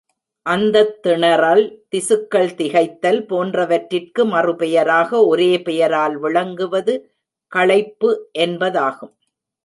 அந்தத் 0.45 1.07
திணறல், 1.07 1.65
திசுக்கள் 1.89 2.55
திகைத்தல் 2.55 3.19
போன்றவற்றிற்கு 3.25 4.21
மறுபெயராக 4.25 5.25
ஒரே 5.25 5.61
பெயரால் 5.61 6.17
விளங்குவது 6.17 6.95
களைப்பு 7.51 8.09
என்பதாகும். 8.39 9.13